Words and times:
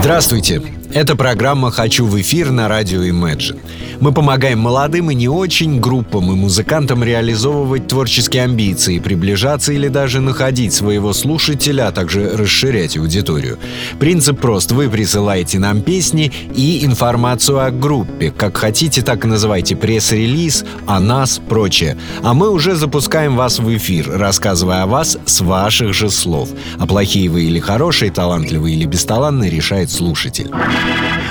Здравствуйте! 0.00 0.79
Это 0.92 1.14
программа 1.14 1.70
«Хочу 1.70 2.04
в 2.04 2.20
эфир» 2.20 2.50
на 2.50 2.66
радио 2.66 3.04
Imagine. 3.04 3.60
Мы 4.00 4.12
помогаем 4.12 4.58
молодым 4.58 5.10
и 5.12 5.14
не 5.14 5.28
очень 5.28 5.78
группам 5.78 6.32
и 6.32 6.34
музыкантам 6.34 7.04
реализовывать 7.04 7.86
творческие 7.86 8.44
амбиции, 8.44 8.98
приближаться 8.98 9.72
или 9.72 9.86
даже 9.86 10.20
находить 10.20 10.72
своего 10.72 11.12
слушателя, 11.12 11.88
а 11.88 11.92
также 11.92 12.36
расширять 12.36 12.96
аудиторию. 12.96 13.58
Принцип 14.00 14.40
прост. 14.40 14.72
Вы 14.72 14.88
присылаете 14.88 15.60
нам 15.60 15.82
песни 15.82 16.32
и 16.56 16.84
информацию 16.84 17.64
о 17.64 17.70
группе. 17.70 18.32
Как 18.36 18.56
хотите, 18.56 19.02
так 19.02 19.24
и 19.24 19.28
называйте 19.28 19.76
пресс-релиз, 19.76 20.64
о 20.86 20.98
нас, 20.98 21.40
прочее. 21.48 21.98
А 22.24 22.34
мы 22.34 22.50
уже 22.50 22.74
запускаем 22.74 23.36
вас 23.36 23.60
в 23.60 23.76
эфир, 23.76 24.10
рассказывая 24.10 24.82
о 24.82 24.86
вас 24.86 25.18
с 25.24 25.40
ваших 25.40 25.94
же 25.94 26.10
слов. 26.10 26.48
А 26.78 26.86
плохие 26.86 27.28
вы 27.28 27.44
или 27.44 27.60
хорошие, 27.60 28.10
талантливые 28.10 28.74
или 28.74 28.86
бесталанные 28.86 29.50
решает 29.50 29.90
слушатель. 29.90 30.50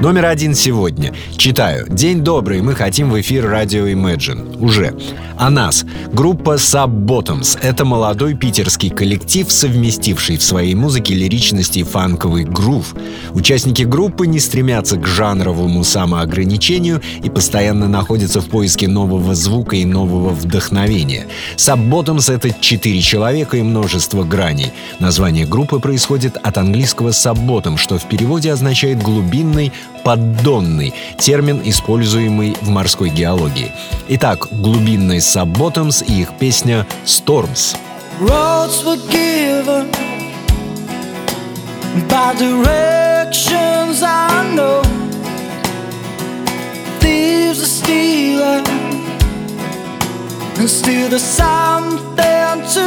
Номер 0.00 0.26
один 0.26 0.54
сегодня. 0.54 1.12
Читаю. 1.36 1.86
День 1.88 2.24
добрый, 2.24 2.60
мы 2.60 2.74
хотим 2.74 3.10
в 3.10 3.20
эфир 3.20 3.48
радио 3.48 3.86
Imagine. 3.86 4.58
Уже. 4.58 4.94
О 5.38 5.48
нас. 5.50 5.84
Группа 6.12 6.54
Sub 6.54 6.88
Bottoms. 6.88 7.58
Это 7.62 7.84
молодой 7.84 8.34
питерский 8.34 8.90
коллектив, 8.90 9.50
совместивший 9.50 10.38
в 10.38 10.42
своей 10.42 10.74
музыке 10.74 11.14
лиричности 11.14 11.80
и 11.80 11.82
фанковый 11.84 12.44
грув. 12.44 12.94
Участники 13.32 13.82
группы 13.82 14.26
не 14.26 14.40
стремятся 14.40 14.96
к 14.96 15.06
жанровому 15.06 15.84
самоограничению 15.84 17.00
и 17.22 17.30
постоянно 17.30 17.88
находятся 17.88 18.40
в 18.40 18.46
поиске 18.46 18.88
нового 18.88 19.34
звука 19.34 19.76
и 19.76 19.84
нового 19.84 20.30
вдохновения. 20.30 21.26
Sub 21.56 21.88
Bottoms— 21.88 22.32
это 22.34 22.50
четыре 22.60 23.00
человека 23.00 23.56
и 23.56 23.62
множество 23.62 24.24
граней. 24.24 24.72
Название 24.98 25.46
группы 25.46 25.78
происходит 25.78 26.36
от 26.42 26.58
английского 26.58 27.10
sub-bottom, 27.10 27.76
что 27.76 27.98
в 27.98 28.08
переводе 28.08 28.52
означает 28.52 29.02
«глубинный», 29.02 29.31
«поддонный»— 30.04 30.92
термин, 31.18 31.62
используемый 31.64 32.56
в 32.60 32.68
морской 32.68 33.08
геологии. 33.08 33.72
Итак, 34.08 34.48
глубинный 34.50 35.18
Sub-Bottoms 35.18 36.04
и 36.06 36.22
их 36.22 36.36
песня 36.38 36.86
«Storms». 37.06 37.76
Roads 38.20 38.84
were 38.84 38.98
given 39.10 39.88
by 42.08 42.34
directions 42.38 44.02
I 44.02 44.54
know. 44.54 44.82
Thieves 47.00 47.62
are 47.62 47.72
stealing, 47.80 48.66
and 50.58 50.68
still 50.68 51.08
there's 51.08 51.22
something 51.22 52.62
to 52.74 52.81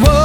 What. 0.00 0.21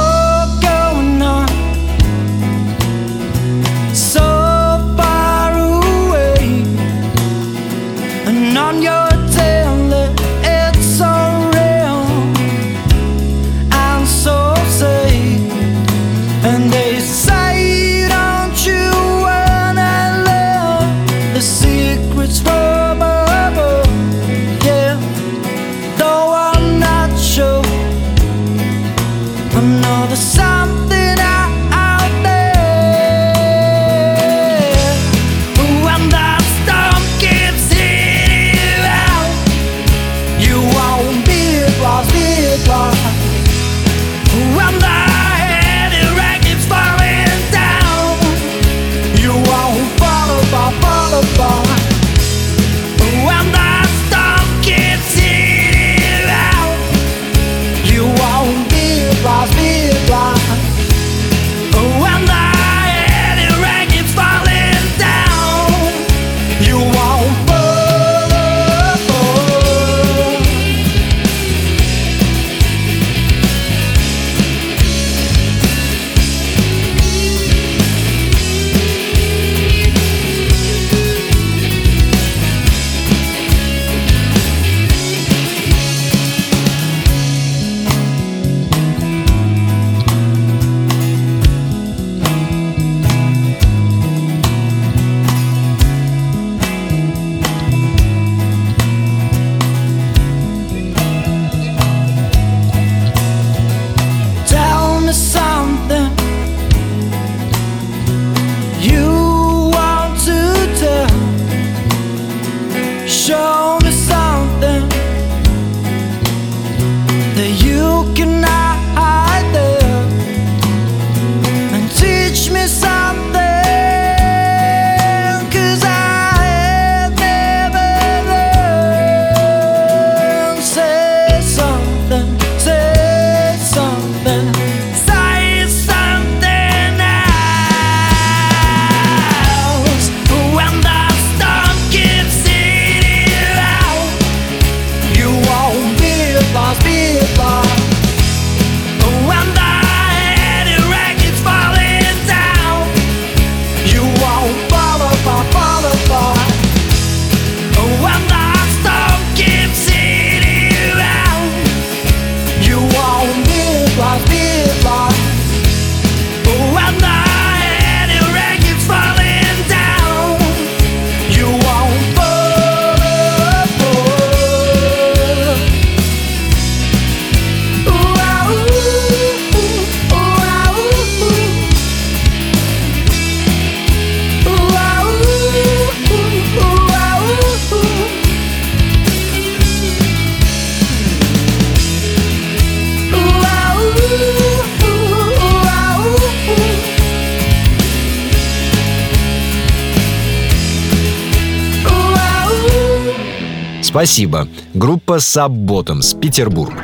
Спасибо. 203.88 204.46
Группа 204.74 205.16
Sub 205.16 206.20
Петербург. 206.20 206.74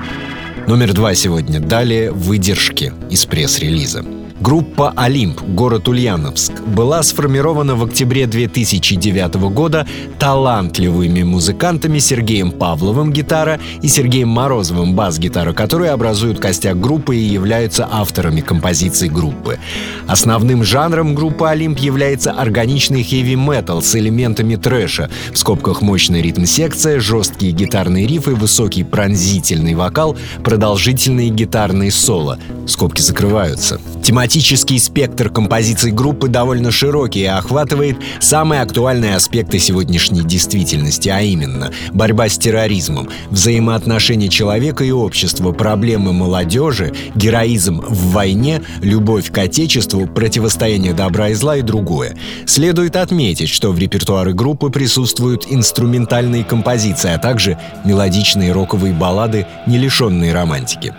Номер 0.67 0.95
два 0.95 1.15
сегодня. 1.15 1.61
Далее 1.61 2.11
выдержки 2.11 2.95
из 3.11 3.27
пресс-релиза. 3.27 4.24
Группа 4.41 4.93
«Олимп», 4.97 5.41
город 5.43 5.87
Ульяновск, 5.87 6.61
была 6.67 7.05
сформирована 7.05 7.77
в 7.77 7.85
октябре 7.85 8.27
2009 8.27 9.35
года 9.53 9.87
талантливыми 10.19 11.23
музыкантами 11.23 12.01
Сергеем 12.01 12.51
Павловым 12.51 13.13
гитара 13.13 13.61
и 13.81 13.87
Сергеем 13.87 14.29
Морозовым 14.31 14.95
бас-гитара, 14.95 15.53
которые 15.53 15.93
образуют 15.93 16.41
костяк 16.41 16.81
группы 16.81 17.15
и 17.15 17.21
являются 17.21 17.89
авторами 17.91 18.41
композиций 18.41 19.09
группы. 19.09 19.61
Основным 20.09 20.65
жанром 20.65 21.15
группы 21.15 21.47
«Олимп» 21.47 21.79
является 21.79 22.33
органичный 22.33 23.05
хэви-метал 23.05 23.83
с 23.83 23.95
элементами 23.95 24.57
трэша, 24.57 25.11
в 25.33 25.39
скобках 25.39 25.81
мощная 25.81 26.21
ритм-секция, 26.21 26.99
жесткие 26.99 27.53
гитарные 27.53 28.05
рифы, 28.09 28.35
высокий 28.35 28.83
пронзительный 28.83 29.75
вокал, 29.75 30.17
продолжительные 30.43 31.29
гитарные 31.29 31.93
соло. 31.93 32.39
Скобки 32.67 33.01
закрываются. 33.01 33.81
Тематический 34.25 34.81
спектр 34.81 35.29
композиций 35.29 35.91
группы 35.93 36.29
довольно 36.29 36.71
широкий 36.71 37.21
и 37.21 37.27
охватывает 37.27 37.99
самые 38.21 38.63
актуальные 38.63 39.17
аспекты 39.17 39.59
сегодняшней 39.59 40.23
действительности, 40.23 41.11
а 41.11 41.21
именно 41.21 41.73
борьба 41.93 42.31
с 42.31 42.39
терроризмом, 42.39 43.11
взаимоотношения 43.29 44.29
человека 44.29 44.83
и 44.83 44.93
общества, 44.93 45.53
проблемы 45.53 46.15
молодежи, 46.15 46.95
героизм 47.15 47.83
в 47.83 48.13
войне, 48.13 48.63
любовь 48.81 49.31
к 49.31 49.37
отечеству, 49.37 50.07
противостояние 50.07 50.95
добра 50.95 51.29
и 51.29 51.35
зла 51.35 51.59
и 51.59 51.63
другое. 51.63 52.17
Следует 52.47 52.97
отметить, 52.97 53.51
что 53.51 53.73
в 53.73 53.79
репертуаре 53.79 54.33
группы 54.33 54.71
присутствуют 54.71 55.45
инструментальные 55.51 56.45
композиции, 56.45 57.11
а 57.11 57.19
также 57.19 57.59
мелодичные 57.85 58.53
роковые 58.53 58.95
баллады, 58.95 59.47
не 59.67 59.77
лишенные 59.77 60.33
романтики. 60.33 60.95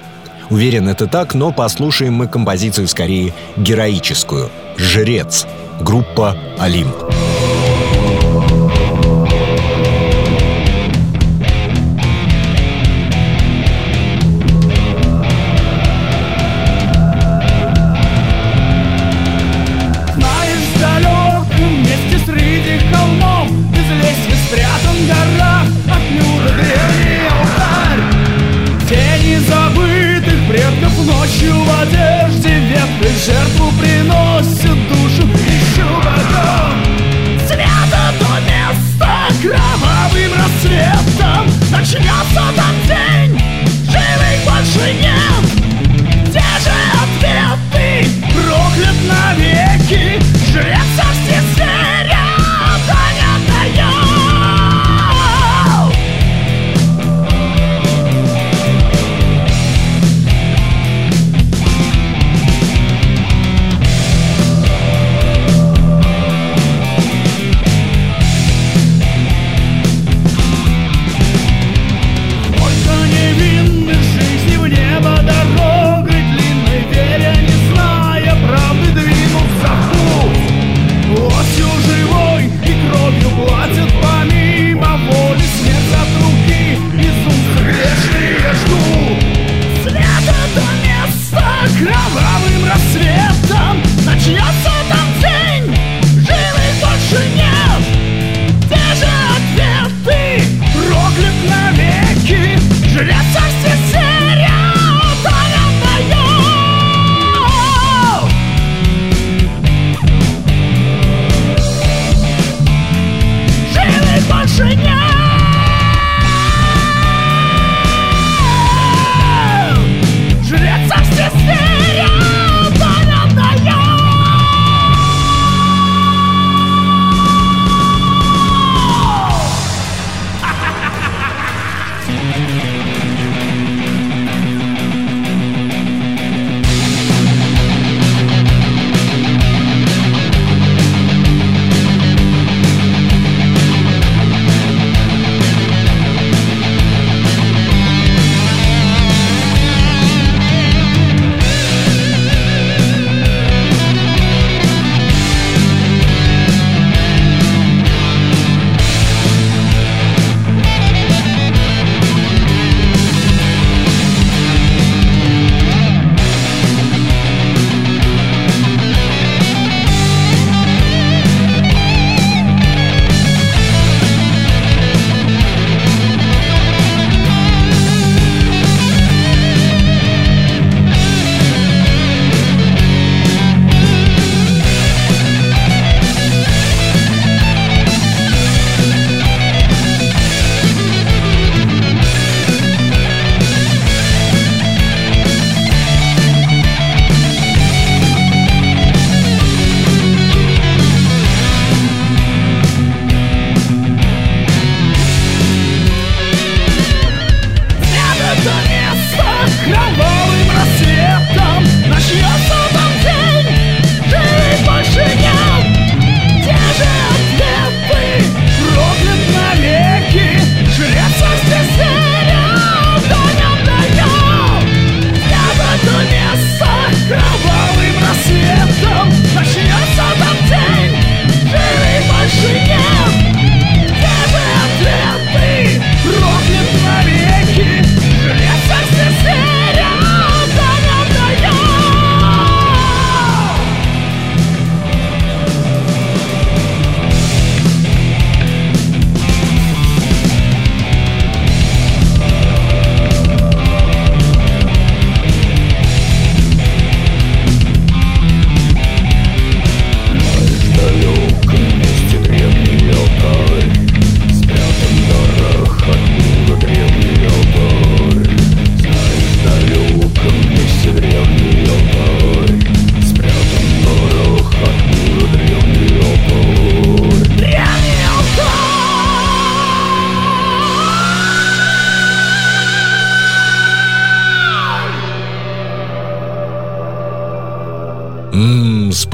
Уверен, 0.50 0.88
это 0.88 1.08
так, 1.08 1.34
но 1.34 1.52
послушаем 1.52 2.14
мы 2.14 2.28
композицию 2.28 2.88
скорее 2.88 3.34
героическую. 3.58 4.50
«Жрец». 4.78 5.46
Группа 5.82 6.38
«Олимп». 6.58 6.96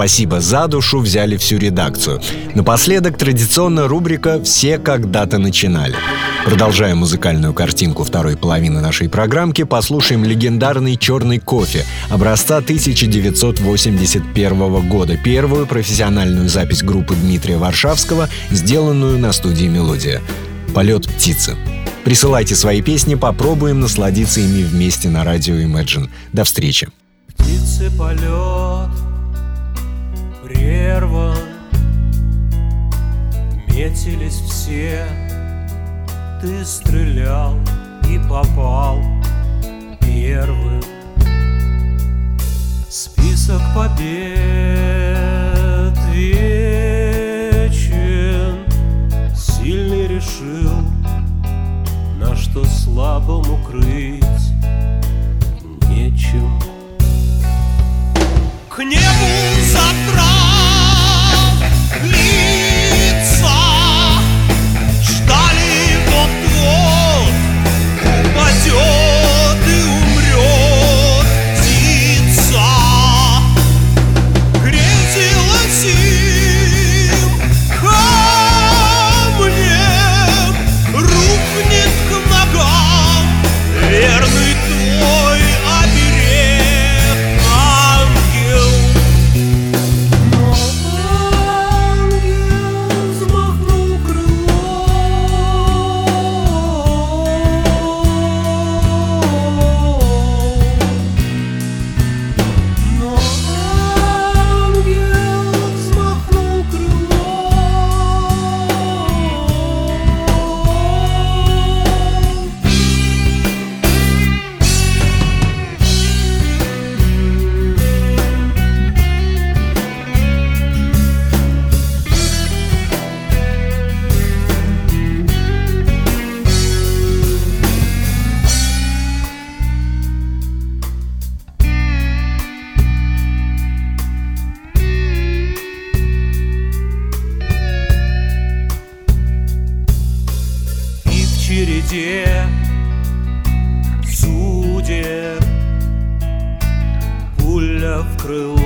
Спасибо 0.01 0.41
за 0.41 0.67
душу, 0.67 1.00
взяли 1.00 1.38
всю 1.38 1.60
редакцию. 1.60 2.20
Напоследок 2.55 3.20
традиционно 3.20 3.88
рубрика 3.88 4.41
«Все 4.43 4.79
когда-то 4.79 5.38
начинали». 5.38 5.96
Продолжая 6.43 6.96
музыкальную 6.96 7.53
картинку 7.53 8.03
второй 8.03 8.36
половины 8.36 8.81
нашей 8.81 9.10
программки, 9.10 9.62
послушаем 9.62 10.24
легендарный 10.24 10.98
«Черный 10.98 11.38
кофе» 11.38 11.86
образца 12.10 12.58
1981 12.58 14.89
года, 14.89 15.17
первую 15.17 15.67
профессиональную 15.67 16.50
запись 16.50 16.81
группы 16.81 17.13
Дмитрия 17.13 17.58
Варшавского, 17.58 18.27
сделанную 18.50 19.20
на 19.20 19.31
студии 19.31 19.67
«Мелодия». 19.67 20.20
«Полет 20.74 21.08
птицы». 21.08 21.55
Присылайте 22.03 22.55
свои 22.55 22.81
песни, 22.81 23.13
попробуем 23.13 23.81
насладиться 23.81 24.39
ими 24.39 24.63
вместе 24.63 25.10
на 25.10 25.24
радио 25.24 25.58
Imagine. 25.58 26.10
До 26.34 26.43
встречи. 26.43 26.88
Птицы 27.38 27.91
полет 27.96 28.89
прерван 30.51 31.38
Метились 33.67 34.41
все. 34.41 35.05
Ты 36.41 36.65
стрелял 36.65 37.55
и 38.10 38.20
попал 38.29 39.00
первым. 40.01 40.81
Список 42.89 43.62
побед 43.74 43.98
вечен. 46.12 47.55
Сильный 49.36 50.08
решил 50.08 50.72
На 52.20 52.36
что 52.36 52.65
слабому 52.65 53.58
крыть 53.65 54.24
нечем. 55.89 56.60
К 58.70 58.84
небу 58.84 59.01
задрав 59.72 60.31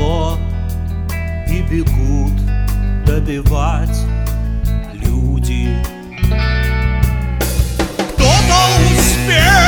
крыло 0.05 0.37
и 1.47 1.61
бегут 1.61 2.33
добивать 3.05 3.97
люди. 4.93 5.69
Кто-то 8.13 8.57
успел 8.93 9.64